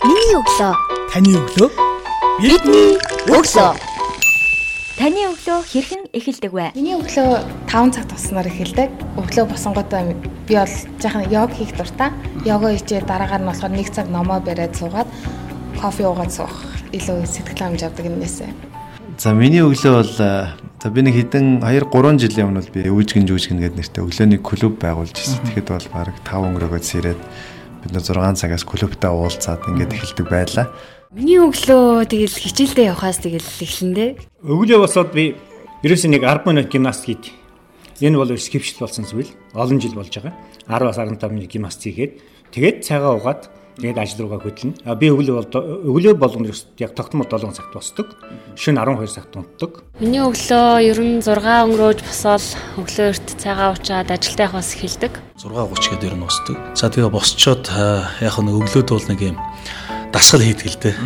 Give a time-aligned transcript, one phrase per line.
[0.00, 0.72] Миний өглөө.
[1.12, 1.68] Таны өглөө.
[2.40, 2.94] Бидний
[3.28, 3.72] өглөө.
[4.96, 6.72] Таны өглөө хэрхэн эхэлдэг вэ?
[6.72, 8.88] Миний өглөө 5 цаг туснаар эхэлдэг.
[9.20, 10.16] Өглөө босонготой
[10.48, 10.72] би бол
[11.04, 12.16] жаахан йог хийх дуртай.
[12.48, 15.08] Йога хийжээ дараагаар нь болохоор 1 цаг номоо бариад суугаад
[15.76, 16.56] кофе уугаад суух
[16.96, 18.48] илүү сэтгэл хангамж авдаг юмнээсээ.
[19.20, 23.60] За миний өглөө бол за би нэг хэдэн 2 3 жилийн өмнө би үүжгэн жүжгэн
[23.60, 25.44] гэдэг нэртэй өглөөний клуб байгуулж ирсэн.
[25.44, 27.20] Тэгэхэд бол баг 5 өнгөрөөгөө сэрээд
[27.82, 30.66] бид нэ 6 цагаас клубтаа уулзаад ингээд эхэлдэг байлаа.
[31.10, 34.10] Миний өглөө тэгэл хичээлдээ явхаас тэгэл эхлэндээ.
[34.46, 35.34] Өглөө босоод би
[35.82, 37.24] ерөөсөө нэг 10 минут гимнастик хийд.
[38.00, 39.32] Энэ бол скипшл болсон зүйл.
[39.52, 40.36] Олон жил болж байгаа.
[40.70, 42.12] 10-аас 15 минут гимнастик хийгээд
[42.54, 44.74] тэгээд цайгаа угаад тэгээд ажил руугаа хөдлөнө.
[44.82, 45.46] А би өглөө бол
[45.94, 48.16] өглөө болгоно яг тогтмол 7 цагт босдог.
[48.56, 49.84] Шөнө 12 цагт унтдаг.
[50.00, 52.46] Миний өглөө ер нь 6 өнгөрөөж босоод
[52.80, 55.12] өглөө эрт цайгаа уучаад ажилдаа явахаас эхэлдэг.
[55.38, 56.56] 6:30 гээд ер нь босдог.
[56.74, 57.64] За тэгээ босчоод
[58.20, 59.38] яг нэг өглөөд бол нэг юм
[60.10, 60.96] дасгал хийдэг л дээ.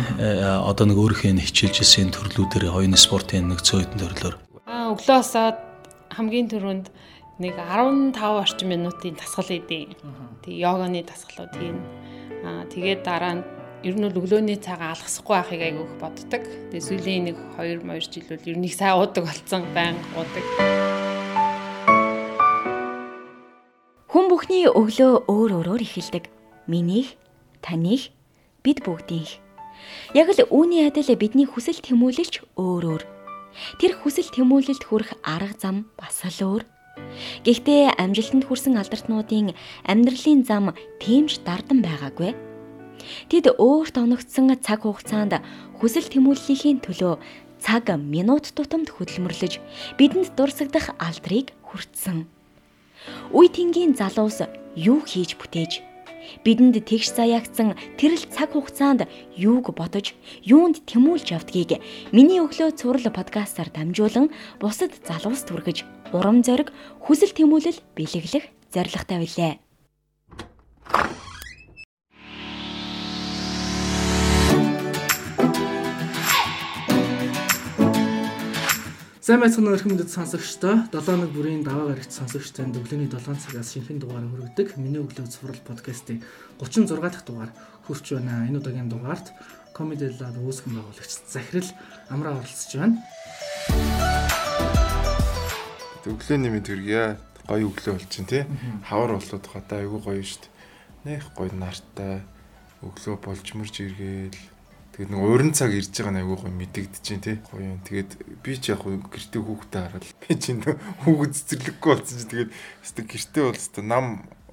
[0.65, 4.35] Одоо нэг өөрийнхөө хичээлжсэн төрлүүдээр хоёрын спортын нэг цөөхөн төрлөөр.
[4.65, 5.57] Аа өглөө босоод
[6.09, 6.87] хамгийн түрүүнд
[7.39, 9.93] нэг 15 орчим минутын дасгал хийдэг.
[10.41, 11.77] Тэгээ йоганы дасгалууд хийн.
[12.45, 13.43] Аа тэгээд дараа нь
[13.81, 16.43] ер нь өглөөний цагаа алгасахгүй байхыг айгүйх боддог.
[16.69, 20.45] Тэгээ сүүлийн нэг 2 2 жил бол ер нь их сайн уудаг болсон байнга уудаг.
[24.13, 26.29] Хүн бүхний өглөө өөр өөрөөр эхэлдэг.
[26.69, 27.17] Минийх,
[27.65, 28.13] таних,
[28.61, 29.41] бид бүгдийнх.
[30.13, 33.03] Яг л үүний адил бидний хүсэл тэмүүлэлч өөр өөр.
[33.81, 36.74] Тэр хүсэл тэмүүлэлд хүрэх арга зам бас л өөр.
[37.45, 42.31] Гэхдээ амжилтанд хүрсэн алдартнуудын амьдралын зам тэмж дардан байгаагүй.
[43.29, 45.39] Тэд өөрт оногдсон цаг хугацаанд
[45.77, 47.21] хүсэл тэмүүллийн төлөө
[47.61, 49.59] цаг минут тутамд хөдөлмөрлөж
[49.97, 52.25] бидэнд дурсагдах алдрыг хүртсэн.
[53.33, 55.94] Үе тэнгийн залуус юу хийж бүтээж
[56.45, 60.13] бидэнд тэгш заяагцсан тэрл цаг хугацаанд юуг бодож,
[60.45, 61.81] юунд тэмүүлж явдгийг
[62.15, 66.71] миний өглөө цуврал подкастаар дамжуулан бусад залуус түргэж, урам зориг,
[67.03, 69.64] хүсэл тэмүүлэл бэлэглэх зорилготой билээ.
[79.25, 84.21] Сайн байцгаана өрхөн мөндөд сонсогчдоо 7 бүрийн даваа гарагт сонсогчтой өглөөний 7 цагаас шинэхэн дугаар
[84.21, 84.77] хүргэдэг.
[84.77, 86.21] Миний өглөө цуврал подкастын
[86.61, 87.49] 36 дахь дугаар
[87.89, 88.45] хүрч байна.
[88.45, 89.33] Энэ удаагийн дугаарт
[89.73, 91.69] Comedy Lab үүсгэн байгуулагч Захирал
[92.13, 93.01] амраа оролцож байна.
[96.05, 97.17] Өглөөний мэд хүргье.
[97.49, 98.45] Гоё өглөө болж чинь тий.
[98.85, 100.53] Хавар болоод хата айгүй гоё дээ.
[101.01, 102.21] Нэх гоё нартай
[102.85, 104.37] өглөө болж мөрж иргээл
[104.95, 107.35] Тэгээд нэг уран цаг ирж байгаа айгүй гоё мэдэгдэж чинь тий.
[107.51, 107.83] Гоё юм.
[107.83, 113.01] Тэгээд би ч яг гэртээ хүүхдээ хараад би чинь хүүхэд цэцэрлэггүй болсон чинь тэгээд өстө
[113.03, 114.05] гэртээ бол өстө нам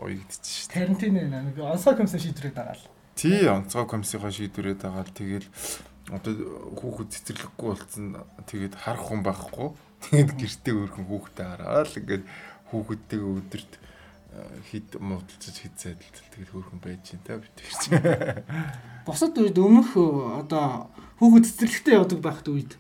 [0.03, 0.75] уягдчих шүү.
[0.75, 2.91] Карантин ээ нэг онцгой комисс шийдвэрээд байгаа л.
[3.15, 5.47] Тий, онцгой комиссийнхаа шийдвэрээд байгаа л тэгээд
[6.11, 6.33] одоо
[6.75, 8.05] хүүхэд цэцэрлэггүй болсон
[8.51, 9.69] тэгээд харах хүн байхгүй.
[10.11, 12.25] Тэгээд гэртээ өөрхөн хүүхдээ хараад ингээд
[12.75, 13.73] хүүхэдтэйгээ өдөрт
[14.71, 17.93] хит муудалцаж хит сайдалцал тэгээд хөөрхөн байж гин та бид тэрч.
[19.07, 20.89] Босод үед өмнөх одоо
[21.21, 22.73] хүүхэд цэцэрлэгтээ явдаг байхад үед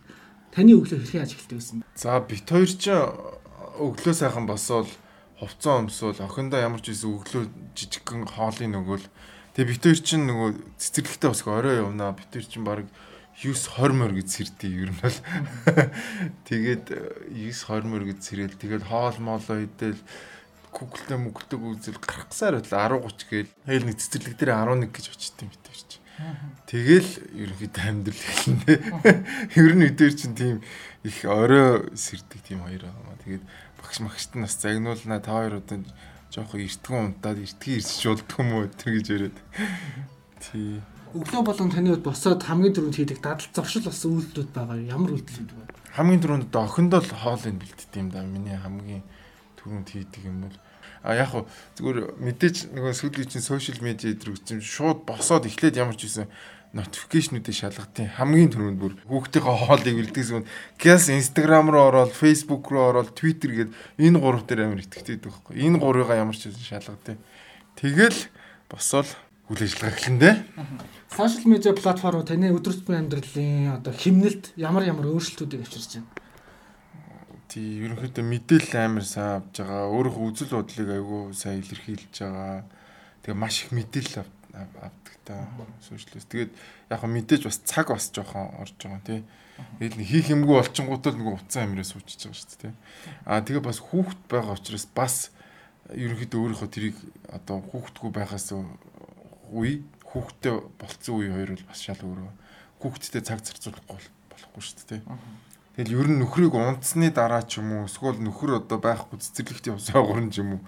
[0.52, 1.86] таны өглөө хэрхэн ажиглалтай байсан бэ?
[1.96, 4.88] За бит хоёр ч өглөө сайхан босоод
[5.36, 7.44] хувцас өмсөөл охиндоо ямар ч байсан өглөө
[7.76, 9.06] жижигхэн хоолын нөгөөл
[9.56, 12.86] тэгээ бит хоёр чинь нөгөө цэцэрлэгтээ босго орой явнаа бит хоёр чинь баг
[13.42, 15.18] 9 20 мөр гэж сэрдээ ер нь бол
[16.46, 16.84] тэгээд
[17.32, 19.98] 9 20 мөр гэж сэрэл тэгээд хоол моолоо идэл
[20.72, 25.48] Google-тэй мөгөлдөг үзэл гаргасаар байл 10 30 гээл хэл нэг цэцэрлэг дээр 11 гэж очтیں۔
[25.52, 26.02] бид тэр чинь.
[26.66, 28.74] Тэгэл ерөнхийдөө амьдрал эхэлнэ.
[29.60, 30.56] Ер нь өдөр чинь тийм
[31.04, 33.20] их орой сэрдэг тийм хоёр аа.
[33.24, 33.44] Тэгээд
[33.80, 35.84] багш магшд нь бас загнуулна та хоёр одоо
[36.32, 39.38] жоохон эртгэн унтаад эртгий ирсэж болдго юм уу тэр гэж яриад.
[40.40, 40.80] Тий.
[41.12, 44.80] Өглөө болон таны хувьд босоод хамгийн түрүүнд хийдэг дадал зуршил бас үйлдэлүүд байгаа.
[44.80, 45.64] Ямар үйлдэлүүд вэ?
[45.92, 48.24] Хамгийн түрүүнд одоо охиндоо хоолыг бэлддэг юм да.
[48.24, 49.04] Миний хамгийн
[49.62, 50.56] түрүүнд хийдэг юм бол
[51.02, 51.46] а яг хуу
[51.78, 56.26] зүгээр мэдээж нөгөө сүүлийн чинь сошиал медиа дээр үзсэн шууд босоод эхлээд ямар ч үсэн
[56.72, 60.48] нотификейшнүүдээ шалгатын хамгийн түрүүнд бүр хүүхдийнхээ хоолыг үлдээсэн юм.
[60.80, 63.70] Гэс Instagram руу ороод, Facebook руу ороод, Twitter гээд
[64.00, 65.60] энэ гурав дээр амар итгэдэг байхгүй.
[65.60, 67.20] Энэ гурыгаа ямар ч үсэн шалгадیں۔
[67.76, 68.20] Тэгэл
[68.72, 69.10] босвол
[69.52, 70.34] үйл ажиллагаа эхлэндээ.
[71.12, 76.21] Сошиал медиа платформ таны өдрөсбөр амьдралын одоо химнэлт ямар ямар өөрчлөлтүүдийг авчирч байна.
[77.52, 79.92] Тий, ерөнхийдөө мэдээлэл амар сайн авж байгаа.
[79.92, 82.64] Өөрийнхөө үзэл бодлыг айгүй сайн илэрхийлж байгаа.
[83.20, 85.36] Тэгээ маш их мэдээлэл авдаг та
[85.84, 86.32] сошиалист.
[86.32, 86.48] Тэгээд
[86.88, 89.20] яг хөө мэдээж бас цаг бас жоохон орж байгаа тий.
[89.84, 92.74] Нэг хийх юмгүй олчингуудад нэг утсан амираа суучихж байгаа шүү дээ тий.
[93.28, 95.14] Аа тэгээ бас хүүхэд байгаа учраас бас
[95.92, 96.96] ерөнхийдөө өөрийнхөө тэрийг
[97.36, 98.48] одоо хүүхэдгүй байхаас
[99.52, 102.32] үе хүүхдтэй болцсон үе хоёр бол бас шал өөрөө.
[102.80, 104.00] Хүүхдтэй цаг зарцуулахгүй
[104.32, 105.04] болохгүй шүү дээ.
[105.76, 110.04] Тэгэл ер нь нөхрийг унтсны дараа ч юм уу эсвэл нөхөр одоо байхгүй цэцэрлэгт явсаа
[110.04, 110.62] гурн ч юм уу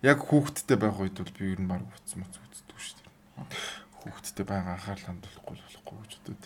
[0.00, 3.52] яг хүүхдтэй байх үед бол би ер нь баг утас мөц үздэг шүү дээ.
[4.00, 6.42] Хүүхдтэй байгаа анхаарал хандуулахгүй болохгүй гэж бодод.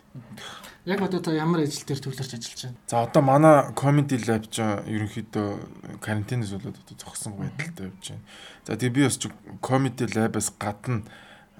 [0.90, 2.78] Яг одоо та ямар ажил дээр төвлөрч ажиллаж байна?
[2.90, 8.26] За одоо манай comedy lab ч ерөнхийдөө карантинээс болоод одоо зогсон байдалтай явж байна.
[8.66, 9.18] За тэгээ би бас
[9.62, 11.06] comedy lab-аас гадна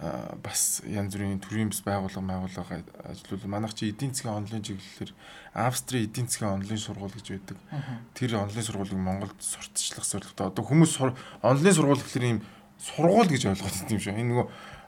[0.00, 5.12] бас янз бүрийн төрийн бас байгууллага байгууллага ажиллавал манайх чи эдийн засгийн онлайн чиглэлээр
[5.52, 7.58] Австрийн эдийн засгийн онлайн сургууль гэж байдаг.
[8.16, 10.48] Тэр онлайн сургуулийг Монголд сурталчлах зорилготой.
[10.48, 10.96] Одоо хүмүүс
[11.44, 12.40] онлайн сургууль гэхэлэр ийм
[12.80, 14.16] сургууль гэж ойлгоод байгаа юм шиг.
[14.16, 14.46] Энэ нөгөө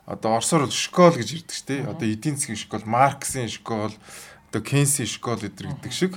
[0.09, 1.93] одоо Оросоор бол школ гэж ирдэг шүү дээ.
[1.93, 3.93] Одоо эдийн засгийн школ, Марксийн школ,
[4.49, 6.17] одоо Кейнсийн школ гэдэг гэдэг шиг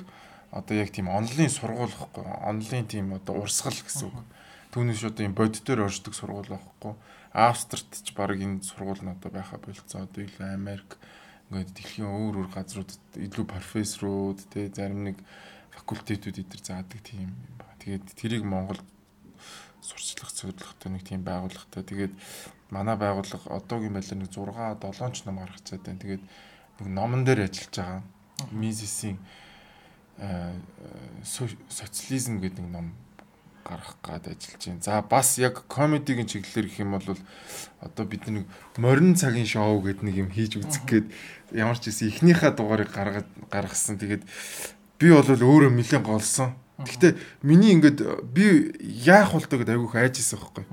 [0.56, 2.24] одоо яг тийм онлайн сургууль واخгүй.
[2.48, 4.24] Онлайн тийм одоо урсгал гэсэн үг.
[4.72, 6.96] Түүнээс одоо ийм бодит дээр оршдог сургууль واخгүй
[7.36, 10.08] Австрт ч баг энэ сургууль одоо байха болцсон.
[10.08, 10.96] Одоо илүү Америк
[11.52, 15.20] ингээд дэлхийн өөр өөр газруудад илүү профессорууд те зарим нэг
[15.76, 17.68] факультетүүд эдэр заадаг тийм юм ба.
[17.84, 18.80] Тэгээд тэрийг Монгол
[19.84, 21.84] сурчлах зөвлөгтэй нэг тийм байгууллагатай.
[21.84, 22.14] Тэгээд
[22.72, 26.00] манай байгууллага одоогийн байдлаар нэг 6 7 ч ном гаргацаад байна.
[26.00, 26.24] Тэгээд
[26.80, 28.02] нэг номон дээр ажиллаж байгаа.
[28.56, 29.20] Мизисийн
[31.68, 32.88] социализм гэдэг нэг ном
[33.66, 34.86] гаргах гад ажиллаж байна.
[34.86, 37.18] За бас яг комедигийн чиглэлээр гэх юм бол
[37.82, 38.46] одоо бид нэг
[38.78, 41.08] морин цагийн шоу гэдэг нэг юм хийж үзэх гээд
[41.58, 43.98] ямар ч гэсэн эхнийхээ дугаарыг гаргаад гаргасан.
[43.98, 44.24] Тэгээд
[45.02, 46.54] би бол өөрөө нэлээд голсон.
[46.78, 50.66] Гэхдээ миний ингээд би яах вэ гэдэг айгүйх айжсэн байхгүй.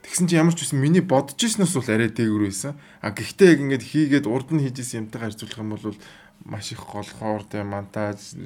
[0.00, 2.78] Тэгсэн чинь ямар ч үсэн миний бодож ирснээс бол арай дээгүр байсан.
[3.04, 5.98] А гэхдээ яг ингээд хийгээд урд нь хийжсэн юмтайгаа харьцуулах юм бол
[6.46, 8.38] маш их голхоор тэ монтаж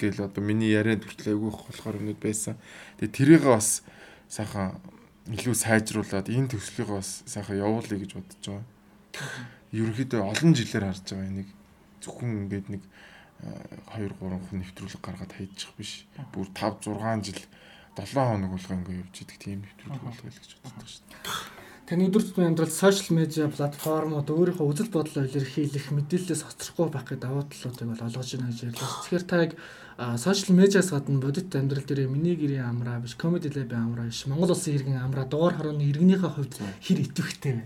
[0.00, 2.56] гээл одоо миний яриад хүртэл айгүй болохоор өнөд байсан.
[2.96, 3.84] Тэгээ тэрийг бас
[4.32, 4.80] сайхан
[5.28, 8.64] илүү сайжруулад энэ төслийг бас сайхан явуулъя гэж бодож байгаа.
[9.76, 11.50] Ерөнхийдөө олон жилээр харж байгаа энийг
[12.00, 12.82] зөвхөн ингээд нэг
[13.40, 16.08] 2 3 хүн нэвтрүүлэг гаргаад хайчих биш.
[16.32, 17.40] Бүр 5 6 жил
[17.96, 21.60] 7 хоног болгоо ингээд явж идэг тийм нэвтрүүлэг болгоё гэж боддог шүү дээ.
[21.90, 27.24] Таны өдөр тутмын амьдралд сошиал медиа платформуд өөрийнхөө үзэл бодлоо илэрхийлэх мэдээлэлээс хоцрохгүй байх гэдэг
[27.26, 28.90] давуу талуудыг бол олгож байна гэж ярьлаа.
[29.10, 29.52] Тэгэхээр та яг
[30.00, 34.56] сошиал медиас гадна бодит амьдрал дээр миний гэрийн амраа биш, comedy lab-ийн амраа биш, Монгол
[34.56, 37.64] улсын иргэн амраа дугаар хорооны иргэнийхээ хувьд хэр идэвхтэй вэ?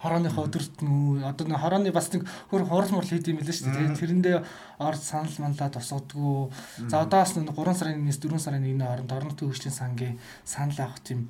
[0.00, 3.68] хорооныхоо өдөр тутмын одоо нэг хорооны бас нэг хөр хурал мурал хийд юм билээ шүү
[3.68, 4.00] дээ.
[4.00, 4.36] Тэрэндээ
[4.80, 6.48] орд санал манлаа тусгадгүй.
[6.88, 7.44] За одоо бас 3
[7.76, 11.28] сарын 1-ээс 4 сарын 1-ний хооронд орон нутгийн хөгжлийн сангийн санал авах тийм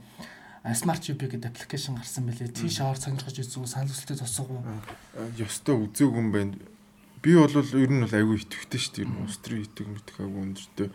[0.60, 2.52] Smart UB гэдэг аппликейшн гарсан байлээ.
[2.52, 4.60] Тийш ор сонирхож үзүү, санал хүсэлтэд тусгав?
[5.40, 6.52] Ёстой үзээгүй юм байна.
[7.20, 9.04] Би бол ер нь бол айгүй итгэвтэй шүү дээ.
[9.04, 10.88] Ер нь улс төрийн итэг мэтг айгүй өндөртэй.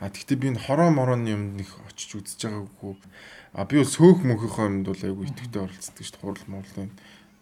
[0.00, 2.96] А тэгтээ би энэ хороо морооны юмд нэг очиж үзэж байгаагүй.
[3.52, 6.24] А би бол сөөх мөнхийнхөө юмд бол айгүй итгэвтэй оролцдог шүү дээ.
[6.24, 6.90] Хурал муурлын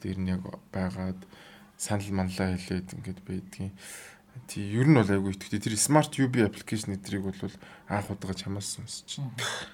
[0.03, 0.43] дээр нь яг
[0.75, 1.21] байгаад
[1.79, 3.73] санал манлаа хэлээд ингээд байдгийн.
[4.51, 5.63] Тий, ер нь бол айгүй итгэвтэй.
[5.63, 7.39] Тэр Smart UB аппликейшн эдрийг бол
[7.87, 9.74] анх удаа чамаас сонсч байна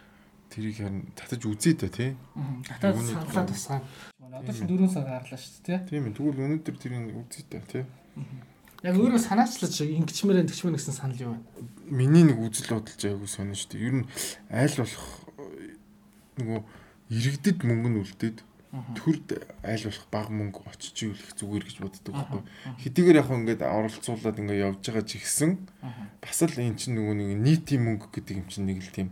[0.50, 2.10] Тэрийг харин татаж үзье дээ тий.
[2.66, 3.84] Татаж саналаа тусгаад.
[4.18, 5.78] Одоо ч 4 сар гарлаа шүү дээ тий.
[5.94, 6.16] Тийм ээ.
[6.18, 7.84] Тэгвэл өнөөдөр тэрийг үзье дээ тий.
[8.82, 11.40] Яг өөрөө санаачлаж ингэчмээр тэгчмээр гэсэн санал юу вэ?
[11.92, 13.84] Миний нэг үзэл бодолж айгу сонин шүү дээ.
[13.84, 14.08] Ер нь
[14.48, 15.06] аль болох
[16.40, 16.60] нөгөө
[17.12, 18.38] иргэдэд мөнгө нь үлдээд
[18.96, 19.28] төрд
[19.66, 22.42] аль болох бага мөнгө очиж иүүлэх зүгээр гэж боддог байхгүй.
[22.80, 25.58] Хэдийгээр яг ингээд оролцуулаад ингээд явж байгаа ч ихсэн
[26.22, 29.08] бас л эн чинь нөгөө нэг нийтийн мөнгө гэдэг юм чинь нэг л тийм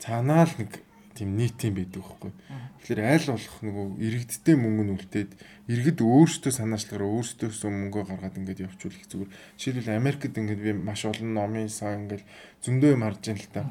[0.00, 0.80] цаанаа л нэг
[1.14, 2.32] тийм нийтийн байдаг байхгүй.
[2.80, 5.30] Тэгэхээр аль болох нөгөө иргэдтэй мөнгө нь үлдээд
[5.68, 9.30] иргэд өөрсдөө санаачлагаараа өөрсдөөсөө мөнгөө гаргаад ингээд явуулах зүгээр.
[9.60, 12.24] Жишээлбэл Америкт ингээд би маш олон номын сан ингээд
[12.64, 13.62] зөндөө юм харж байна л та.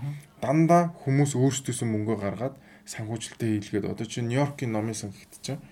[0.43, 2.55] Дандаа хүмүүс өөрсдөөсөө мөнгөө гаргаад
[2.85, 5.63] санхүүжилтээ хийлгээд одоо чи Нью-Йоркийн номын сан гэхдээ чинь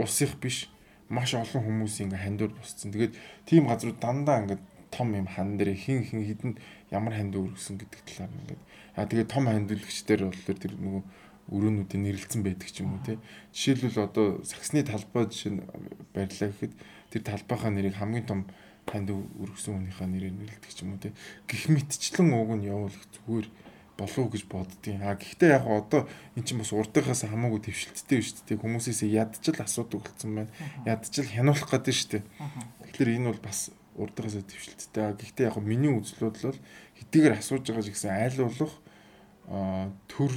[0.00, 0.72] улсынх биш
[1.12, 2.92] маш олон хүмүүс ингээ хандуур босцсон.
[2.92, 6.52] Тэгээд тийм газрууд дандаа ингээ том юм хан дээр хин хин хідэн
[6.90, 8.62] ямар ханд өргөсөн гэдэг талаар ингээд
[8.98, 11.02] А тэгээ том хандлагчдэр бол тэр нөгөө
[11.54, 13.22] өрөөнүүдийн нэрлэлцэн байдаг ч юм уу те.
[13.54, 15.62] Жишээлбэл одоо саксны талбай жишээ нь
[16.10, 16.74] барьлаа гэхэд
[17.14, 18.50] тэр талбайхаа нэрийг хамгийн том
[18.90, 21.14] ханд өргөсөн хүнийхээ нэрээр нэрлэдэг ч юм уу те.
[21.46, 23.46] Гэх мэтчлэн ууг нь явуулах зүгээр
[23.94, 28.58] болов гэж боддیں۔ А гэхдээ яг одоо эн чинь бас урдынхаас хамаагүй твшилттэй биш үү?
[28.58, 30.50] Хүмүүсээс ядчил асуудаг болсон байна.
[30.82, 32.22] Ядчил хянуулах гэдэг шүү дээ.
[32.98, 35.12] Тэгэхээр энэ бол бас урдынхаас твшилттэй.
[35.18, 36.58] Гэхдээ яг миний бодол бол
[37.02, 38.74] хэдийгээр асууж байгаа ч гэсэн айл болох
[40.06, 40.32] төр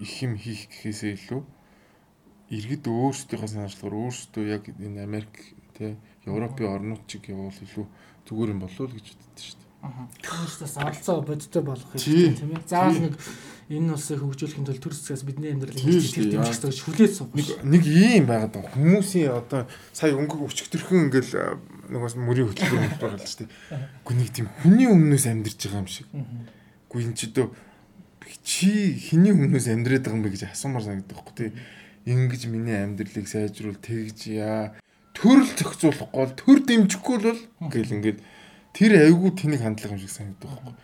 [0.00, 1.42] их юм хийх гэхээсээ илүү
[2.52, 5.32] иргэд өөрсдийнхөө санаачлагаар өөрсдөө яг энэ Америк
[5.74, 5.96] те
[6.28, 7.86] Европын орнууд чиг явуул илүү
[8.28, 9.72] зүгээр юм болов уу гэж боддоо шүү дээ.
[9.84, 10.08] Аа.
[10.24, 12.68] Хүмүүстээс оролцоо бодтой болох хэрэгтэй тийм ээ.
[12.68, 13.14] Заавал нэг
[13.68, 17.32] энэ улсыг хөгжүүлэхийн тулд төр зэсгээс бидний амьдралыг тэр дэмжих гэж хүлээж суух.
[17.32, 18.76] Нэг нэг ийм байгаад байгаа.
[18.76, 21.32] Хүмүүсийн одоо сая өнгө өчигдөрхөн ингээл
[21.90, 23.52] нөгөөс мөрийн хөтөлбөр болж шүү дээ.
[24.04, 26.08] Гүн нэг тийм хүний өмнөөс амьдарч байгаа юм шиг.
[26.88, 27.48] Гүн энэ ч дөө
[28.44, 31.50] чи хиний өмнөөс амьдраад байгаа юм бэ гэж асуумаар санагддаг байхгүй тий.
[32.04, 34.76] Ингэж миний амьдралыг сайжруул тэгж яа.
[35.16, 37.40] Төрөл зохицуулахгүй бол төр дэмжихгүй бол
[37.72, 38.18] гэл ингээд
[38.76, 40.74] тэр айгүй тэнийг хандлага юм шиг санагддаг байхгүй.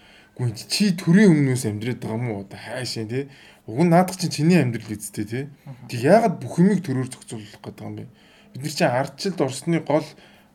[0.40, 2.40] Гүн чи төрийн өмнөөс амьдраад байгаа юм уу?
[2.48, 3.28] Одоо хайшаа тий.
[3.68, 5.44] Уг нь наадах чинь чиний амьдрал үсттэй тий.
[5.92, 8.04] Тэг яагаад бүх юмыг төрөөр зохицуулах гэдэг юм бэ?
[8.56, 10.06] Бид нар чинь ардчилд орсны гол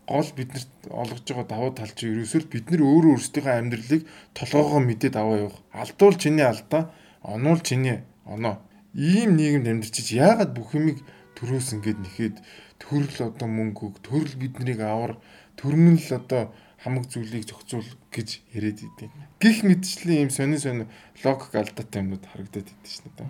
[0.07, 4.01] гол биднэрт олгож байгаа давуу тал чинь ерөөсөө бид нар өөрөө өөрсдийнхөө амьдралыг
[4.37, 5.59] толгоогоо мэдээд аваа явах.
[5.73, 8.61] Алдуул чиний алдаа, онуул чиний оноо.
[8.93, 11.01] Ийм нийгэмд амьдарч яагаад бүх юмыг
[11.37, 12.35] төрөөс ингээд нэхэд
[12.79, 15.17] төрөл одоо мөнгөг, төрөл биднийг авар,
[15.59, 16.53] төрмөн л одоо
[16.85, 19.11] хамаг зүйлийг зохицуул гэж яриад идэв.
[19.41, 20.87] Гэх мэтчлийн ийм сонин сонин
[21.25, 23.25] логик алдаатай юмнууд харагдаад идэв шнэ та.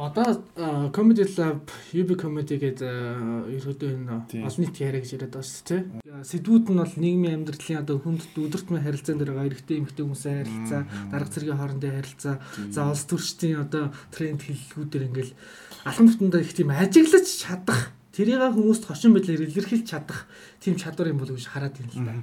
[0.00, 0.42] Одоо
[0.96, 5.82] Comedy Lab UB Comedy гэдэг ерөөдөө энэ олон нийт яриа гэж яриад байгаа шүү дээ.
[6.24, 11.32] Сэдвүүд нь бол нийгмийн амьдралын одоо хүнд өдөртмөн харилцаан дээр эрэгтэй эмэгтэй хүмүүсийн харилцаа, дарга
[11.36, 12.36] зэргийн хоорондын харилцаа,
[12.72, 15.32] за улс төрчдийн одоо тренд хэллэгүүдээр ингээл
[15.84, 20.24] алхам тутамдаа их тийм ажиглаж чадах, тэрийг хүмүүст хошин байдлаар илэрхийлж чадах
[20.64, 22.16] тийм чадвар юм болов гэж хараад байна л да.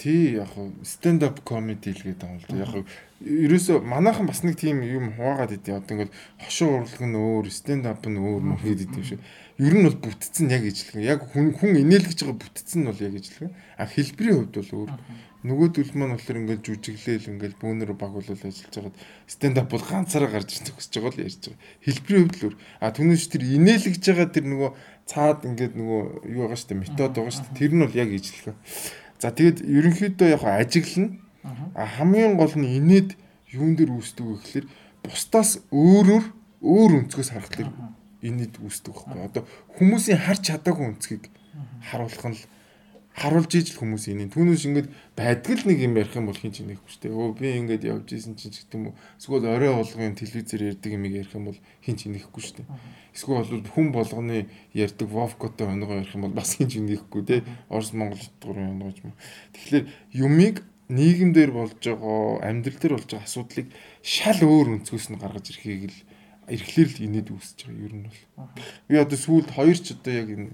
[0.00, 2.56] Тий яг stand up comedy л гэдэг юм л да.
[2.64, 2.88] Яг
[3.20, 5.76] ерөөсө манайхан бас нэг тийм юм хуваагаад идэв.
[5.76, 9.20] Одоо ингээл хошин урлаг нь өөр, stand up нь өөр мөн хэд идэв шүү.
[9.60, 11.04] Ер нь бол бүтцэн яг ижлэг.
[11.04, 13.52] Яг хүн хүн инээлгэж байгаа бүтцэн нь бол яг ижлэг.
[13.76, 14.90] А хэлбэрийн хувьд бол өөр.
[15.40, 18.96] Нөгөөдөл маань болохоор ингээл жүжиглээл ингээл бүүнэр багуулал ажиллаж байгаад
[19.28, 21.60] stand up бол ганцаараа гарч зогсож байгаа л ярьж байгаа.
[21.84, 22.56] Хэлбэрийн хувьд л өөр.
[22.80, 24.70] А түүнээс тэр инээлгэж байгаа тэр нөгөө
[25.08, 27.56] цаад ингээд нөгөө юу байгаа дээ метод байгаа дээ.
[27.56, 28.56] Тэр нь бол яг ижлэг.
[29.20, 31.20] За тэгэд ерөнхийдөө яг ажиглана.
[31.76, 33.16] А хамгийн гол нь инээд
[33.52, 34.66] юун дээр үүсдэг вэ гэхээр
[35.04, 36.24] бусдаас өөрөөр
[36.60, 37.72] өөр өнцгөөс харахад
[38.24, 39.20] инээд үүсдэг байхгүй.
[39.24, 39.42] Одоо
[39.76, 41.28] хүмүүсийн харж чадаагүй өнцгийг
[41.88, 42.44] харуулах нь л
[43.16, 44.30] харуулж ижил хүмүүс инээ.
[44.30, 44.88] Түүнээс ингээд
[45.18, 47.10] байдгал нэг юм ярих юм бол хин ч шүү дээ.
[47.10, 48.98] Өө би ингээд явж исэн чинь ч гэдэг юм уу.
[49.18, 52.70] Эсвэл орой болгон телевизээр ярьдаг юм ярих юм бол хин ч нэхгүй дээ.
[53.10, 57.42] Эсвэл бол хүн болгоны ярьдаг вовкотой онгоо ярих юм бол бас хин ч нэхгүй те.
[57.66, 59.12] Орос Монгол дурын онгоо юм.
[59.58, 63.66] Тэгэхээр юмыг нийгэмдэр болж байгаа амьдрал дээр болж байгаа асуудлыг
[64.02, 65.98] шал өөр өнцгөөс нь гаргаж ирэхийг л
[66.50, 68.20] эрхлэр л инээд үүсэж байгаа юм бол.
[68.90, 70.50] Би одоо сүүлд хоёр ч одоо яг энэ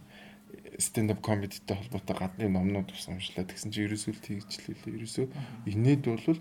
[0.78, 3.44] stand up comedy-тэй холбоотой гадны номнууд ус уншлаа.
[3.48, 4.96] Тэгсэн чинь ерөөсөө л тэгжлээ.
[4.96, 5.26] Ерөөсөө
[5.72, 6.38] инээд бол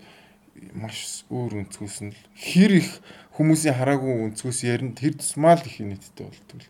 [0.72, 2.90] маш өөр өнцгөөс нь хэр их
[3.36, 6.68] хүмүүсийн хараагүй өнцгөөс ярина тэр тусмаа л их инээдтэй болдог л.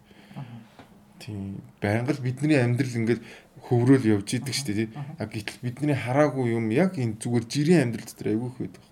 [1.22, 3.22] Тийм байнга л бидний амьдрал ингээд
[3.66, 4.88] хөврөөл явж идэг шүү дээ.
[5.18, 8.84] А гэтэл бидний хараагүй юм яг энэ зүгээр жирийн амьдрал дотор айгүй их байдаг.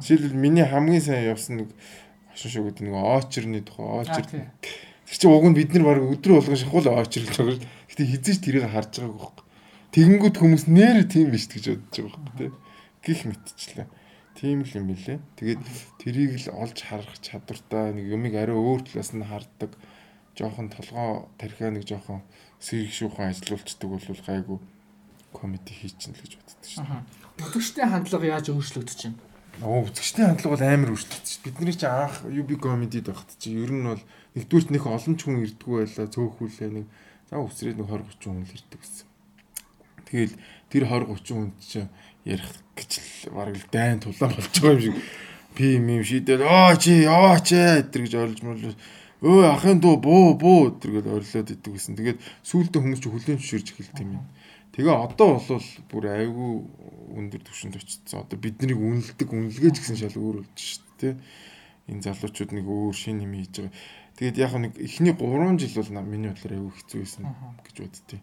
[0.00, 1.68] Жишээлбэл миний хамгийн сайн явсан нэг
[2.32, 4.24] хошин шогод нэг очерны тухай очер.
[5.08, 7.77] Тэр чинь уг нь бид нар баг өдрө болгон шахуул очерлж байгаа шүү.
[7.98, 9.44] Гэтэ хизээч тэрийг харж байгааг байхгүй.
[9.90, 12.52] Тэгэнгүүт хүмүүс нэр тийм биш гэж бодож байгаа байхгүй тий.
[13.02, 13.86] Гих мэтчлээ.
[14.38, 15.18] Тийм л юм билээ.
[15.34, 15.62] Тэгээд
[15.98, 19.74] тэрийг л олж харах чадвартай нэг юмыг арай өөр талаас нь харддаг.
[20.38, 22.22] Жохон толгоо тархиа нэг жохон
[22.62, 24.58] сэрэг шүүхэн ажилуулцдаг бол гайгүй
[25.34, 26.86] комеди хийчихнэ л гэж боддог шин.
[27.42, 29.18] Үзэгчдийн хандлага яаж өөрчлөгдөж байна?
[29.66, 31.42] Оо үзэгчдийн хандлага бол амар өөрчлөгдөж шин.
[31.42, 34.02] Бидний чинь анх UB комедид байхад чи ер нь бол
[34.38, 36.86] нэгдүгürt нэг олон ч хүн ирдгүү байлаа цөөхүүлээ нэг
[37.28, 39.06] за үсрээд нэг 20 30 хүн л ирдэг гэсэн.
[40.08, 40.34] Тэгэл
[40.72, 41.92] тэр 20 30 хүнд чинь
[42.24, 42.90] ярих гэж
[43.28, 44.96] л бараг л дайн тулаан болж байгаа юм шиг
[45.56, 48.76] би юм шийдэл оо чи яваач ээ гэж ойлж мөл
[49.18, 51.98] өө ахын дуу буу буу гэтэр гэж орилоод идэг гэсэн.
[51.98, 54.22] Тэгээд сүүлдээ хүмүүс чи хүлэн зөвшөөрж эхэлт юм.
[54.78, 56.50] Тэгээ одоо бол бүр айгүй
[57.18, 58.22] өндөр түвшинд очсон.
[58.22, 61.14] Одоо биднийг үнэлдэг үнэлгээч гэсэн шал өөр болж шүү дээ.
[61.90, 63.74] Энэ залуучууд нэг өөр шин юм хийж байгаа.
[64.18, 67.24] Тэгээд яг нэг эхний 3 жил бол миний бодлоор айгүй хэцүү байсан
[67.62, 68.18] гэж боддتي.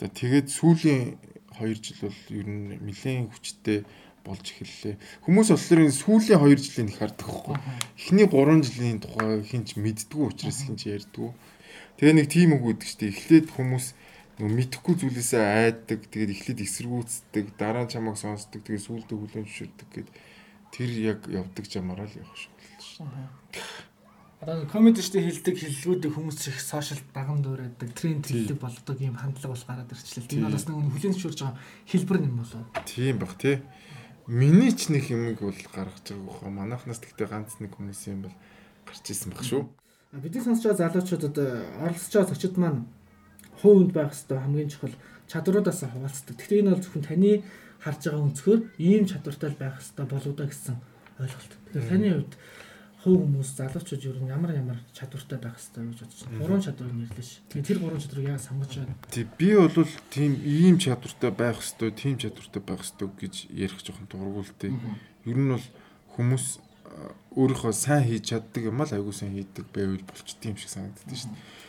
[0.00, 1.20] Тэгээд сүүлийн
[1.60, 3.84] 2 жил бол ер нь нэлээд хүчтэй
[4.24, 4.96] болж эхэллээ.
[5.28, 7.56] Хүмүүс болохоор энэ сүүлийн 2 жилийн их хардаг байхгүй.
[8.00, 11.30] Эхний 3 жилийн тухай хинч мэддгүү учраас хинч ярьдгүү.
[12.00, 13.12] Тэгээ нэг тийм үг үүдг штеп.
[13.12, 13.86] Эхлээд хүмүүс
[14.40, 19.88] нөгөө мэдхгүй зүйлээсээ айддаг, тэгээд эхлээд эсэргүүцдэг, дараа нь чамайг сонсдог, тэгээд сүүлдээ хүлэн зөвшөөрдөг
[19.96, 20.08] гэд
[20.76, 22.52] тэр яг явдаг жамаараа л явах шиг
[22.84, 23.08] шүү.
[24.40, 29.56] Одоо комеди штэ хилдэг хиллгүүдийг хүмүүс их сошиал даган дуурайдаг, тренд хилдэг болдог юм хандлага
[29.56, 30.28] бол гараад ирчихлээ.
[30.28, 31.56] Тэр бас нэг хүлэн зөвшөөрж байгаа
[31.88, 32.62] хэлбэр юм болоо.
[32.84, 33.64] Тийм бах тий.
[34.28, 36.52] Миний ч нэг юмыг бол гаргаж байгаа гохоо.
[36.52, 38.36] Манайхнаас тэгтээ ганц нэг хүмүүс юм бол
[38.84, 39.64] гарч исэн баг шүү.
[40.20, 41.36] Бидний сонсож байгаа залуучуудад
[41.80, 42.84] оролцож байгаа зочид маань
[43.64, 44.94] хувьд байх хэвээр хамгийн чухал
[45.32, 46.36] чадваруудаас хуваалцдаг.
[46.36, 47.32] Гэхдээ энэ бол зөвхөн таны
[47.80, 50.76] харж байгаа өнцгөр ийм чадвартай байх хэрэгтэй болоо да гэсэн
[51.24, 51.52] ойлголт.
[51.72, 52.32] Тэгэхээр таны хувьд
[53.06, 56.40] хувь хүмүүс залуучууд ер нь ямар ямар чадвартай байх хэрэгтэй гэж бодож байна.
[56.42, 57.38] Гурван чадвар нэрлээ ш.
[57.54, 58.94] Тэгээ тэр гурван чадварыг яаж сонгож байна?
[59.14, 64.10] Тий би бол тийм ийм чадвартай байх хэрэгтэй, тийм чадвартай байх хэрэгтэй гэж ярих жоохон
[64.10, 64.70] дургуултай.
[65.22, 65.66] Ер нь бол
[66.18, 66.46] хүмүүс
[67.38, 71.30] өөрийнхөө сайн хийж чаддаг юм ал айгуу сайн хийдэг байвал болчтой юм шиг санагддаг шүү
[71.30, 71.65] дээ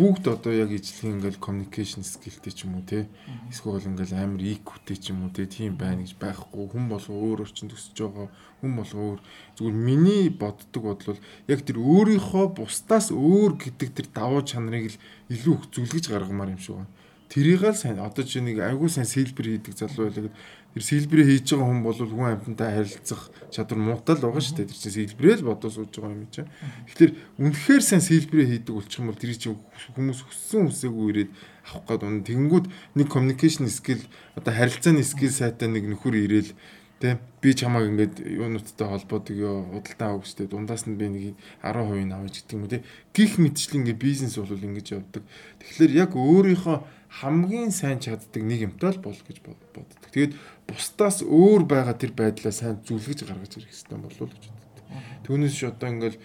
[0.00, 3.04] бүгд одоо яг ижлэх ингээл communication skillтэй ч юм уу те
[3.52, 6.72] эсвэл ингээл амар EQ-тэй ч юм уу те тийм байна гэж байхгүй.
[6.72, 8.32] Хүн болго өөр орчин төсөж байгаа
[8.64, 9.20] хүн болго өөр.
[9.60, 11.20] Зүгээр миний боддог бодвол
[11.52, 15.00] яг тэр өөрийнхөө бусдаас өөр гэдэг тэр давуу чанарыг л
[15.36, 16.88] илүү их зүлгэж гаргамаар юм шиг байна.
[17.28, 20.32] Тэрийг л сайн одоо чи нэг айгүй сайн сэлбэр хийдэг залуу байлаа
[20.70, 24.70] тэр сэлбэрээ хийж байгаа хүн бол хүн амьтантай харилцах чадвар муутай л байгаа шүү дээ.
[24.70, 26.50] Тэр чинь сэлбэрээ л бодож сууж байгаа юм чинь.
[26.86, 27.12] Тэгэхээр
[27.42, 29.58] үнэхээр сайн сэлбэрээ хийдэг болчих юм бол тэр чинь
[29.98, 31.30] хүмүүс өссөн үсээгүй ирээд
[31.74, 32.22] авах гээд унаа.
[32.22, 34.02] Тэнгүүд нэг communication skill
[34.38, 36.54] одоо харилцааны skill сайтай нэг нөхөр ирээл
[37.00, 41.24] Тэ би чамааг ингээд юунуудтай холбоодог ёо худалдаа авахчтэй дундаас нь би нэг
[41.64, 42.84] 10% нь авч гэдэг юм уу те
[43.16, 45.24] гих мэтчил ингээд бизнес бол ингэж явдаг.
[45.64, 46.76] Тэгэхээр яг өөрийнхөө
[47.24, 49.88] хамгийн сайн чаддаг нэг юмтай л бол гэж боддог.
[50.12, 50.36] Тэгээд
[50.68, 54.84] бусдаас өөр байгаа тэр байдлаа сайн зүлгэж гаргаж ирэх хэрэгтэй болов уу гэж боддог.
[55.24, 56.20] Түүнээс ч одоо ингээл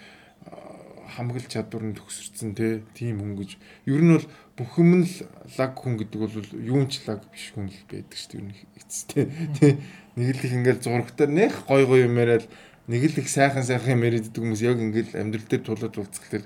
[1.16, 2.52] хамгаалж чадвар нь төгсөрцөн
[2.92, 3.50] тийм хүн гэж
[3.88, 4.26] ер нь бол
[4.58, 5.12] бүх юм л
[5.56, 9.24] лаг хүн гэдэг бол юунч лаг биш хүн л байдаг шүү дээ эцтэй
[9.56, 9.72] тий
[10.16, 12.48] нэг л их ингээл зурагтаар нэх гой гой юм яриад
[12.88, 16.44] нэг л их сайхан сайхан юм яриад идэг хүмүүс яг ингээл амьдрал дээр тулаад уулзхлаар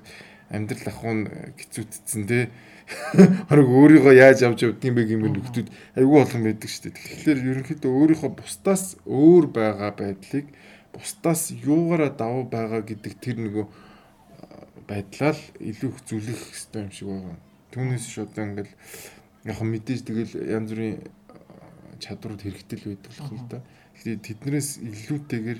[0.51, 1.19] амьдрал ахуун
[1.55, 2.43] гизүтцэн тий
[3.47, 6.95] Хараг өөрийгөө яаж авч явдгийг бэ гэмээр нөхдүүд айгүй олон байдаг шүү дээ.
[6.99, 10.47] Тэгэхээр ерөнхийдөө өөрийнхөө бусдаас өөр байгаа байдлыг
[10.91, 13.65] бусдаас юугаараа давуу байгаа гэдэг тэр нөгөө
[14.91, 17.37] байдлаа л илүү их зүлэх хэрэгтэй юм шиг байгаа.
[17.71, 18.73] Түүнээс ш одоо ингээл
[19.47, 20.99] яг мэдээж тэгэл янз бүрийн
[22.01, 23.59] чадварууд хэрэгтэй л байдаг л юм да.
[23.95, 25.59] Тэгэхээр тэднээс илүүтэйгээр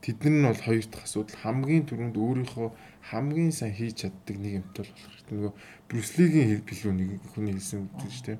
[0.00, 2.68] тэднэр нь бол хоёр дахь асуудал хамгийн түрүүнд өөрийнхөө
[3.12, 5.36] хамгийн сайн хийж чаддаг нэг юмтай л болох хэрэгтэй.
[5.36, 5.52] Нөгөө
[5.88, 8.38] Брюслигийн билүү нэг хүний хэлсэн үг шүү дээ.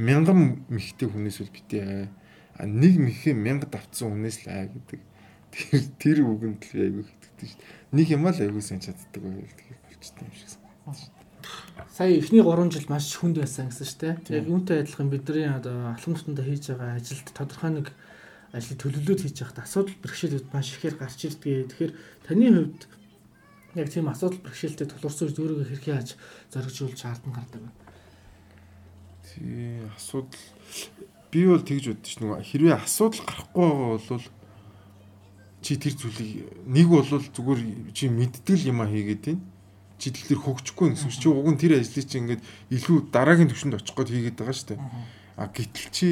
[0.00, 0.40] Мянган
[0.72, 2.08] мэхтэй хүнээс бол битээ аа.
[2.56, 5.00] А нэг мэхээ мянга давтсан хүнээс л аа гэдэг.
[5.52, 7.96] Тэр тэр үгэнд л айгүй хитгдэг шүү дээ.
[7.96, 11.15] Нэг юм л айгүй сайн чаддаг байл тэгэхээр болчтой юм шиг санагдаж дээ.
[11.96, 14.36] Сая эхний 3 жил маш хүнд байсан гэсэн шүү дээ.
[14.36, 17.88] Яг юунтай адилхан бидний одоо алхам тутамдаа хийж байгаа ажилд тодорхой нэг
[18.52, 21.72] ажил төлөвлөлт хийж байхад асуудал бэрхшээлүүд маш ихээр гарч ирдэг.
[21.72, 21.92] Тэгэхээр
[22.28, 22.80] таны хувьд
[23.80, 26.20] яг тийм асуудал бэрхшээлтэй тулгарсан өөрийгөө хэрхэн яаж
[26.52, 27.72] зоригжуулж шаардсан гардаг вэ?
[29.32, 30.36] Тий асуудал
[31.32, 34.26] би бол тэгж боддоо ш нь хэрвээ асуудал гарахгүй байгаа бол
[35.64, 37.60] чи тэр зүйлийг нэг бол зүгээр
[37.96, 39.55] чи мэддэг юм а хийгээд байна.
[39.96, 43.96] Чи тэгэхээр хөгжихгүй гэсэн чи уг нь тэр ажлыг чи ингээд илүү дараагийн түвшинд очих
[43.96, 44.80] гээд хийгээд байгаа шүү дээ.
[45.36, 46.08] А гэтэл чи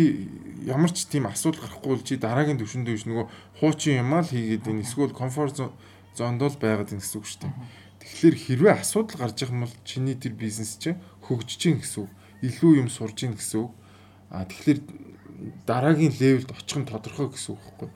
[0.65, 3.27] ямар ч тийм асуудал гарахгүй бол чи дараагийн түвшинд биш нөгөө
[3.61, 4.85] хуучин юм аа л хийгээд байна.
[4.85, 5.61] Эсвэл комфорт
[6.17, 7.53] зонд бол байгаад байна гэсэн үг шүү дээ.
[8.05, 12.13] Тэгэхээр хэрвээ асуудал гарч ирэх юм бол чиний тэр бизнес чинь хөгжиж гин гэсэн үг.
[12.45, 13.73] Илүү юм сурж гин гэсэн үг.
[14.29, 14.81] А тэгэхээр
[15.65, 17.89] дараагийн левелд очих нь тодорхой гэсэн үг байхгүй.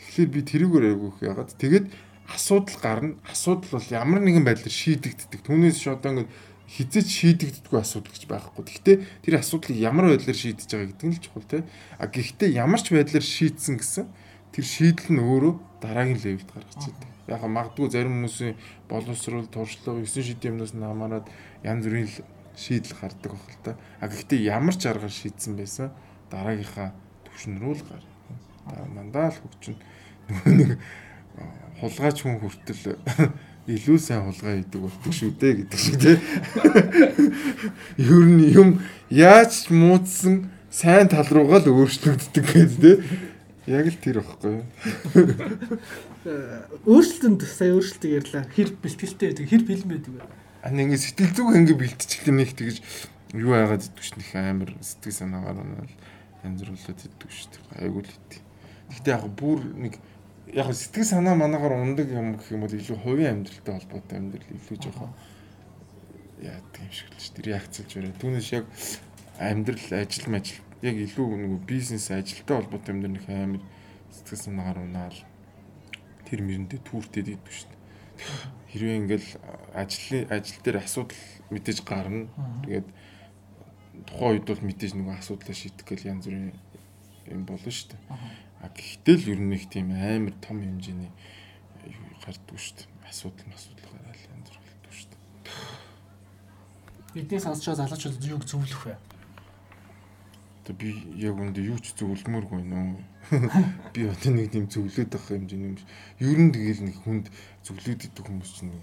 [0.00, 1.52] Тэгэхээр би тэрүүгээр айгүйх ягаад.
[1.60, 1.86] Тэгээд
[2.30, 3.14] асуудал гарна.
[3.26, 5.42] Асуудал бол ямар нэгэн байдлаар шийдэгддэг.
[5.42, 6.30] Түүнээс ч одоо ингэ
[6.70, 8.62] хизэж шийдэгддэггүй асуудал гэж байхгүй.
[8.62, 11.64] Гэхдээ тэр асуудлыг ямар байдлаар шийдэж байгаа гэдэг нь л чухал тийм.
[11.98, 14.06] А гэхдээ ямар ч байдлаар шийдсэн гэсэн
[14.54, 18.56] тэр шийдэл нь өөрөө дараагийн левелд гаргаж ирдэг яг магадгүй зарим хүмүүсийн
[18.90, 21.30] боловсрол туршлага 9 шидийн юмнаас нь хамаарат
[21.62, 22.08] янз бүрийн
[22.58, 23.72] шийдэл гардаг баг л та.
[24.02, 25.94] А гэхдээ ямар ч аргаар шийдсэн байсан
[26.30, 26.90] дараагийнхаа
[27.24, 28.04] түвшин рүү л гар.
[28.90, 29.78] Мандаа л хөгжин
[30.28, 30.70] нөгөө нэг
[31.80, 32.98] хулгайч хүн хүртэл
[33.74, 36.16] илүү сайн хулгай хийдэг болдог шүү дээ гэдэг шиг тий.
[38.10, 42.96] Ер нь юм яаж муудсан сайн тал руугаа л өөрчлөгддөг гэдэг тий.
[43.70, 44.66] Яг л тэр ихгүй.
[46.88, 48.44] Өөрчлөлтөнд сая өөрчлөлтийг ярьлаа.
[48.50, 50.22] Хэр бэлтгэлтэй байдаг, хэр бэлэн байдаг вэ?
[50.66, 52.76] Ани ингэ сэтгэл зүг ингэ бэлтчихлээ нэг тэгэж
[53.38, 55.88] юу яагаад идэх ш нөх амар сэтгэл санаагаар нь
[56.42, 57.46] янзруулаад идэх ш.
[57.78, 58.42] Айгуу л ит.
[58.90, 59.94] Гэхдээ яг бүр нэг
[60.54, 64.76] яг сэтгэл санаа манаагаар ундаг юм гэх юм бол илүү хувийн амьдралтай холбоотой амьдрал илүү
[64.82, 65.12] жоохон
[66.42, 67.30] яадаг юм шиг л ш.
[67.34, 68.18] Тэр реакцэлж байна.
[68.18, 68.64] Түүнээс яг
[69.38, 73.62] амьдрал ажил мажил яг илүү нэг бизнес ажилтай холбоотой юм дээр нэг амар
[74.10, 75.18] сэтгэл санаагаар унаал
[76.26, 77.80] тэр мэрэндээ түүртэд идэв шүү дээ.
[78.74, 79.28] Хэрвээ ингээл
[79.74, 82.26] ажлын ажил дээр асуудал мэдээж гарна.
[82.66, 82.88] Тэгээд
[84.06, 86.54] тухайн үед бол мэдээж нэг асуудлаа шийдэх гэл янз бүрийн
[87.30, 88.02] юм болно шүү дээ.
[88.60, 91.12] А гэхдээ л ер нь их тийм амар том хэмжээний
[92.22, 92.88] гардаг шүү дээ.
[93.08, 95.18] Асуудал асуудал гараал янз бүр болдог шүү дээ.
[97.14, 98.96] Бидний сонсчоо залуучууд юуг зөвлөх вэ?
[100.70, 102.94] одоо би яг үндэ юу ч зөвлөмөргүй нөө.
[103.94, 105.76] Би одоо нэг тийм зөвлөд юм жин юм.
[106.18, 107.26] Ер нь тэгэл нэг хүнд
[107.66, 108.74] зөвлөд идэх хүмүүс чинь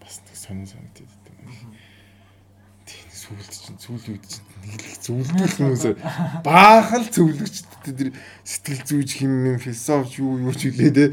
[0.00, 1.34] бас нэг сонин санагдаад байдаг.
[3.22, 5.84] Сүлд чинь сүлд үед чинь нэг л зөвлөдөх хүмүүс
[6.42, 8.10] баахан зөвлөгчд тэр
[8.42, 11.04] сэтгэл зүйч хим философч юу юу ч үлээ те.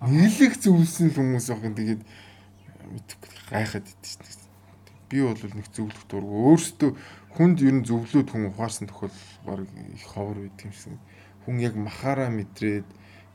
[0.00, 1.76] Нийлэх зөвлөсөн хүмүүс юм.
[1.76, 2.02] Тэгээд
[2.88, 4.48] мэдхгүй гайхаад идэв чинь.
[5.12, 6.90] Би бол нэг зөвлөх дург өөртөө
[7.36, 9.12] хүнд ер нь зөвлөд хүн ухаарсан тохиол
[9.44, 10.96] баг их ховор байт юм шиг.
[11.44, 12.88] Хүн яг махаараа мэдрээд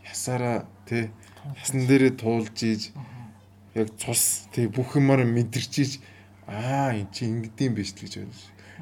[0.09, 1.13] ясаараа тий
[1.53, 2.91] ясан дээрээ туулж ийж
[3.77, 5.91] яг цус тий бүх юмар мэдэрч ийж
[6.47, 8.41] аа эн чи ингэдэм биш гэж бодож.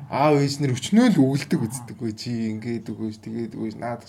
[0.09, 4.03] Аав ээж нэр өчнөө л өгөлдөг үздэггүй чи ингээд өгөөж тэгээд өгөөж наад.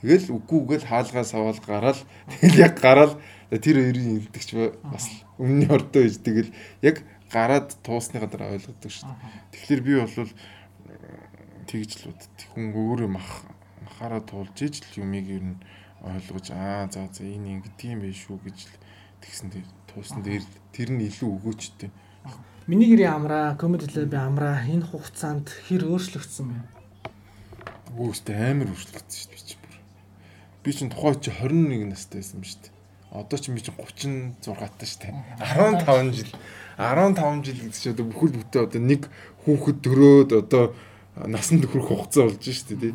[0.00, 2.00] Тэгэл үгүйгээл хаалгаа саваал гараал
[2.40, 3.14] тэгэл яг гараал
[3.52, 4.48] тэр хоёрын илдэгч
[4.88, 6.50] бас өмнө нь ордоо ээж тэгэл
[6.80, 9.20] яг гараад туусны гадар ойлгодог шүү дээ.
[9.52, 10.32] Тэгэхээр би бол
[11.70, 12.22] тэгж л бод.
[12.50, 13.46] Хүн өөрөө мах
[13.84, 15.62] махаараа туулж иж л юмыг ер нь
[16.02, 18.76] ойлгож аа за за энэ ингэдэг юм биш үү гэж л
[19.22, 21.90] тэгсэн дээр туусан дээр тэр нь илүү өгөөчтэй.
[22.70, 26.58] Миний гэрээ амраа, комеди лаб амраа энэ хугацаанд хэр өөрчлөгдсөн бэ?
[27.98, 29.58] Өөстэй амар өөрчлөгдсөн шүү дээ би чинь.
[30.62, 32.74] Би чинь тухай чи 21 настай байсан шүү дээ.
[33.10, 35.18] Одоо ч би чинь 36 таа шүү дээ.
[35.82, 36.30] 15 жил
[36.78, 39.02] 15 жил гэдэг чинь одоо бүхэл бүтээ одоо нэг
[39.50, 40.64] хүүхэд төрөөд одоо
[41.26, 42.94] насанд хүрэх хугацаа болж штэ тий.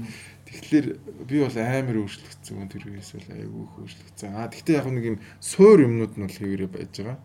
[0.55, 0.87] Тэгэхээр
[1.27, 4.39] би бол амар өөрчлөгдсөн тэр үеэс бол айгүй өөрчлөгдсөн.
[4.39, 7.19] Аа гэхдээ яг нэг юм суур юмнууд нь бол хэвээрээ байж байгаа.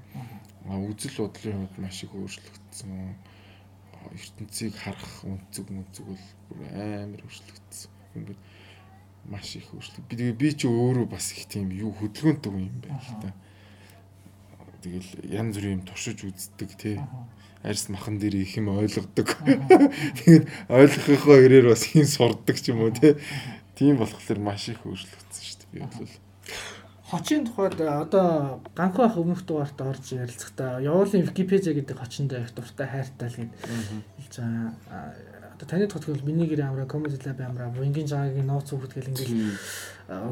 [0.69, 3.17] Үзэл бодлын хувьд маш их өөрчлөгдсөн.
[4.17, 7.93] ертөнцийг харах үнцэг мүнцэг бол бүр амар өөрчлөгдсөн.
[8.17, 8.41] Ингээд
[9.29, 10.05] маш их өөрчлөг.
[10.09, 13.33] Би би ч өөрөө бас их тийм юу хөдөлгөөнтэй юм байна л та.
[14.81, 16.97] Тэгэл янз бүрийн юм туршиж үздэг тий.
[17.61, 19.37] Арьс махан дээр их юм ойлгодог.
[20.25, 23.21] Тэгээд ойлгохынхоо хэрээр бас хин сурдаг ч юм уу тий.
[23.77, 25.73] Тийм болохоор маш их өөрчлөгдсөн шүү дээ.
[25.73, 26.09] Би бол
[27.11, 32.87] Хочийн тухайд одоо ганхуу ах өмнөх дугаарт орж ярилцахдаа явуулын Википедиа гэдэг хочинд их дуртай
[32.87, 34.71] хайртай л гээд хэлж байгаа.
[35.59, 39.59] Одоо таны тодгол миний гэр амраа, комеди лаб амраа, буингийн жаагийн нууц хүүхэд гэл ингээл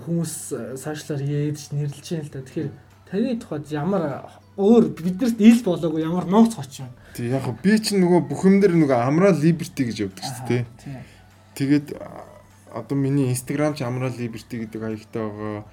[0.06, 0.32] хүмүүс
[0.78, 2.46] сошиалар ярьж нэрлэж байна л да.
[2.46, 2.70] Тэгэхээр
[3.08, 4.28] Таны тухайд ямар
[4.60, 6.92] өөр биднэрт ил болоогүй ямар нууц хоч байна.
[7.16, 10.64] Тэг яг би чинь нөгөө бүхэмдэр нөгөө амраа либерти гэж явдаг шүү дээ.
[11.56, 11.96] Тэгээд
[12.68, 15.64] одоо миний инстаграм ч амраа либерти гэдэг аягтай байгаа.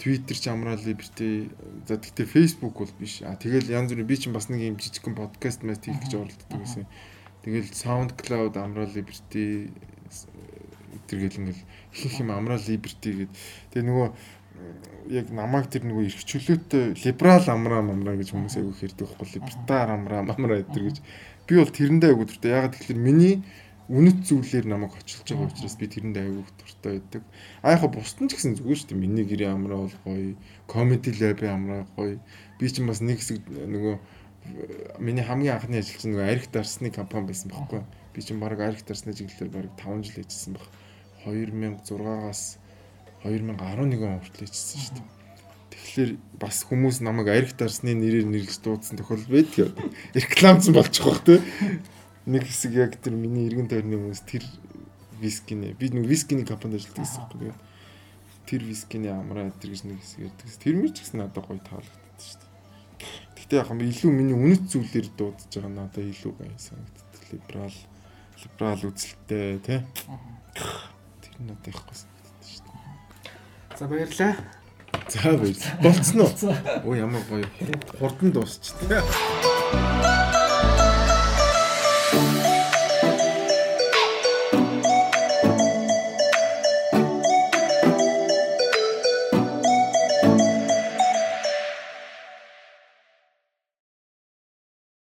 [0.00, 1.52] Twitter ч амраа либерти.
[1.84, 3.20] За тэгтээ Facebook бол биш.
[3.20, 6.56] А тэгэл янз бүрийн би чинь бас нэг юм жижигхэн подкаст мэт хийх гэж оролддог
[6.56, 6.88] гэсэн.
[7.44, 9.68] Тэгэл SoundCloud амраа либерти
[11.06, 13.36] тэргээл ингээл их их юм амраа либерти гэдэг.
[13.76, 14.08] Тэгээ нөгөө
[15.10, 19.88] яг намайг тэр нөгөө эрх чөлөөтэй либерал амраа мамраа гэж хүмүүс айгүй хэрдэг байхгүй либертар
[19.90, 20.96] амраа мамраа гэдэг гэж
[21.48, 23.34] би бол тэрэндээ айгүй дуртай ягаад гэвэл миний
[23.89, 27.23] үнэт зүйлээр намайг хочилж байгаа учраас би тэрэндээ айгүй дуртай байдаг
[27.61, 30.33] а яг бусдын ч гэсэн зүгээр шүү дээ миний гэрээ амраа бол гоё
[30.65, 32.17] комеди лаб амраа гоё
[32.57, 33.95] би чинь бас нэг хэсэг нөгөө
[34.97, 37.81] миний хамгийн анхны ажил чинь нөгөө арх дарсны компани байсан байхгүй
[38.13, 40.65] би чинь баг арх дарсны чиглэлээр баг 5 жил ажилласан баг
[41.25, 42.57] 2006-аас
[43.25, 45.09] 2011 он хүртэл хийчихсэн шүү дээ.
[45.73, 49.73] Тэгэхээр бас хүмүүс намайг арх дарсны нэрээр нэрлэж дуудсан тохиолдол байдаг.
[50.13, 51.41] Рекламцсан болчих واخ те.
[52.26, 54.44] Нэг хэсэг яг тэр миний эргэн тойрны хүмүүс тэр
[55.20, 57.58] вискиний би нэг вискиний компанид ажилладаг гэсэн юм байна.
[58.44, 60.48] Тэр вискиний амраа тэр гэж нэг хэсэг ярьдаг.
[60.60, 62.50] Тэр мөр ч гэсэн надад гоё таалагддаг шүү дээ.
[63.36, 67.22] Гэхдээ яг юм илүү миний үнэт зүйлээр дуудаж байгаа надад илүү гоё санагддаг.
[67.32, 67.76] Либерал
[68.40, 69.80] либерал үзэлтэй тий.
[71.24, 72.10] Тэр надад их гоё
[73.80, 74.36] За баярлаа.
[75.08, 75.82] За баярлалаа.
[75.82, 76.54] Болцсон уу?
[76.84, 77.46] Оо ямар гоё.
[77.98, 79.00] Хурдан дуусч тээ.